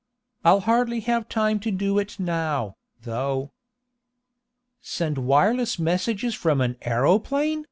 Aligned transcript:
"I'll 0.43 0.61
hardly 0.61 1.01
have 1.01 1.29
time 1.29 1.59
to 1.59 1.69
do 1.69 1.99
it 1.99 2.19
now, 2.19 2.75
though." 3.03 3.51
"Send 4.81 5.19
wireless 5.19 5.77
messages 5.77 6.33
from 6.33 6.59
an 6.59 6.77
aeroplane?" 6.81 7.59